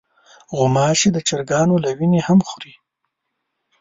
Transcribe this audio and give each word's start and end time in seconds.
غوماشې 0.57 1.09
د 1.13 1.17
چرګانو 1.27 1.75
له 1.83 1.89
وینې 1.97 2.21
هم 2.27 2.39
خوري. 2.47 2.73